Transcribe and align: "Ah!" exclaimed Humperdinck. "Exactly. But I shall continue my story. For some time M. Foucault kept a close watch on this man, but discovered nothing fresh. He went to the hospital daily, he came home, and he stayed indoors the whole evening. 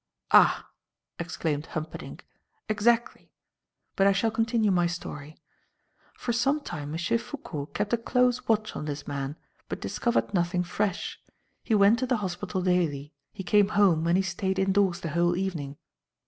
"Ah!" 0.31 0.67
exclaimed 1.19 1.67
Humperdinck. 1.67 2.25
"Exactly. 2.67 3.31
But 3.95 4.07
I 4.07 4.11
shall 4.13 4.31
continue 4.31 4.71
my 4.71 4.87
story. 4.87 5.37
For 6.17 6.33
some 6.33 6.61
time 6.61 6.91
M. 6.95 7.17
Foucault 7.19 7.67
kept 7.67 7.93
a 7.93 7.97
close 7.97 8.47
watch 8.47 8.75
on 8.75 8.85
this 8.85 9.07
man, 9.07 9.35
but 9.69 9.79
discovered 9.79 10.33
nothing 10.33 10.63
fresh. 10.63 11.19
He 11.63 11.75
went 11.75 11.99
to 11.99 12.07
the 12.07 12.17
hospital 12.17 12.63
daily, 12.63 13.13
he 13.31 13.43
came 13.43 13.67
home, 13.77 14.07
and 14.07 14.17
he 14.17 14.23
stayed 14.23 14.57
indoors 14.57 15.01
the 15.01 15.09
whole 15.09 15.35
evening. 15.35 15.77